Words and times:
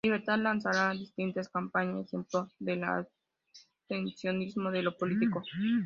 Libertad 0.03 0.39
lanzará 0.39 0.93
distintas 0.93 1.47
campañas 1.47 2.11
en 2.15 2.23
pro 2.23 2.49
del 2.57 2.83
abstencionismo 2.83 4.71
de 4.71 4.81
lo 4.81 4.97
político. 4.97 5.43